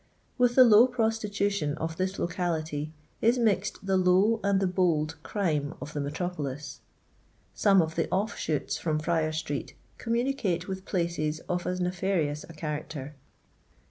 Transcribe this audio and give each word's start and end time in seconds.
With 0.39 0.55
the 0.55 0.63
low 0.63 0.87
prostitution 0.87 1.75
of 1.77 1.91
I 1.91 1.95
this 1.97 2.17
locality 2.17 2.91
is 3.21 3.37
mixed 3.37 3.85
the 3.85 3.97
low 3.97 4.39
and 4.43 4.59
the 4.59 4.65
bold 4.65 5.13
crime 5.21 5.73
I 5.73 5.75
of 5.79 5.93
the 5.93 6.01
metropolis. 6.01 6.79
Some 7.53 7.83
of 7.83 7.93
the 7.93 8.09
off 8.11 8.35
shoots 8.35 8.79
from, 8.79 8.97
Friar 8.97 9.31
street 9.31 9.75
communicate 9.99 10.67
with 10.67 10.85
places 10.85 11.41
of 11.41 11.67
as 11.67 11.79
nefa 11.79 12.17
rious 12.17 12.43
a 12.49 12.53
character. 12.53 13.13